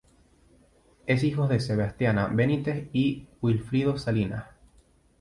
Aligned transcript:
Es 1.05 1.23
hijo 1.23 1.47
de 1.47 1.59
Sebastiana 1.59 2.25
Benítez 2.25 2.87
y 2.91 3.27
Wilfrido 3.39 3.99
Salinas. 3.99 4.45